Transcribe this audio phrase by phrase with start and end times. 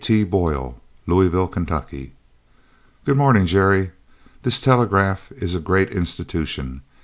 [0.03, 0.23] T.
[0.23, 2.13] BOYLE, Louisville, Ky.
[3.05, 3.91] Good morning, Jerry!
[4.41, 6.81] This telegraph is a great institution.